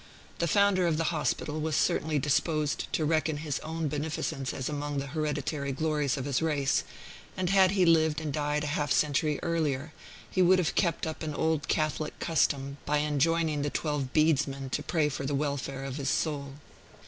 The 0.39 0.47
founder 0.47 0.87
of 0.87 0.97
the 0.97 1.13
hospital 1.13 1.61
was 1.61 1.75
certainly 1.75 2.17
disposed 2.17 2.91
to 2.91 3.05
reckon 3.05 3.37
his 3.37 3.59
own 3.59 3.87
beneficence 3.87 4.51
as 4.51 4.67
among 4.67 4.97
the 4.97 5.05
hereditary 5.05 5.71
glories 5.71 6.17
of 6.17 6.25
his 6.25 6.41
race; 6.41 6.83
and 7.37 7.51
had 7.51 7.69
he 7.73 7.85
lived 7.85 8.19
and 8.19 8.33
died 8.33 8.63
a 8.63 8.73
half 8.73 8.91
century 8.91 9.39
earlier, 9.43 9.93
he 10.27 10.41
would 10.41 10.57
have 10.57 10.73
kept 10.73 11.05
up 11.05 11.21
an 11.21 11.35
old 11.35 11.67
Catholic 11.67 12.17
custom 12.19 12.77
by 12.83 12.97
enjoining 12.97 13.61
the 13.61 13.69
twelve 13.69 14.11
bedesmen 14.11 14.71
to 14.71 14.81
pray 14.81 15.07
for 15.07 15.27
the 15.27 15.35
welfare 15.35 15.83
of 15.83 15.97
his 15.97 16.09
soul. 16.09 16.53